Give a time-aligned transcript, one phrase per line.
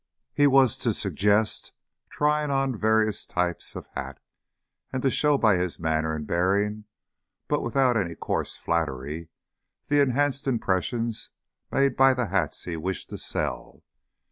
[0.33, 1.73] He was to suggest
[2.09, 4.19] trying on various types of hat
[4.91, 6.85] and to show by his manner and bearing,
[7.47, 9.29] but without any coarse flattery,
[9.89, 11.13] the enhanced impression
[11.71, 13.83] made by the hats he wished to sell.